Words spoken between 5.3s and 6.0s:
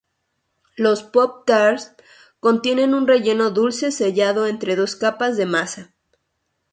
de masa.